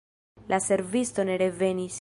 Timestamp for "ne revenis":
1.31-1.89